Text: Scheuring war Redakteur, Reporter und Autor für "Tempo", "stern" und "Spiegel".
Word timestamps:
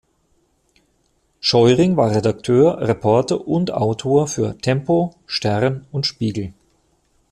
Scheuring 1.41 1.95
war 1.95 2.09
Redakteur, 2.09 2.79
Reporter 2.79 3.47
und 3.47 3.69
Autor 3.71 4.27
für 4.27 4.57
"Tempo", 4.57 5.13
"stern" 5.27 5.85
und 5.91 6.07
"Spiegel". 6.07 6.53